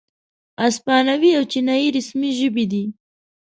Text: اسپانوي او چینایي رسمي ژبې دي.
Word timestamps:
اسپانوي 0.67 1.31
او 1.37 1.43
چینایي 1.51 1.87
رسمي 1.95 2.31
ژبې 2.39 2.65
دي. 2.71 2.83